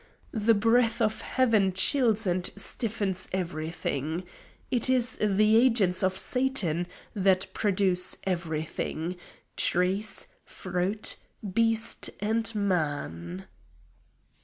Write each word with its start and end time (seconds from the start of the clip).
The 0.33 0.55
breath 0.55 0.99
of 0.99 1.21
Heaven 1.21 1.73
chills 1.73 2.25
and 2.25 2.47
stiffens 2.55 3.27
everything. 3.31 4.23
It 4.71 4.89
is 4.89 5.19
the 5.21 5.55
agents 5.57 6.01
of 6.01 6.17
Satan 6.17 6.87
that 7.13 7.53
produce 7.53 8.17
everything 8.23 9.15
trees, 9.55 10.27
fruit, 10.43 11.17
beast 11.53 12.09
and 12.19 12.55
man." 12.55 13.45